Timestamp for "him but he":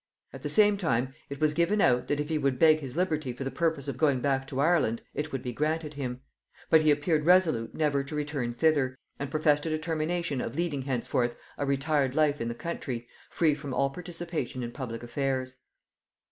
5.93-6.89